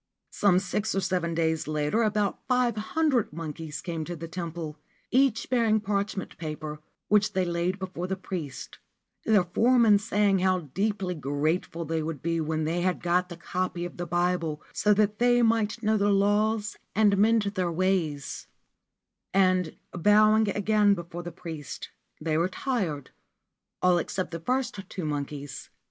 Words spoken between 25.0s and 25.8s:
monkeys.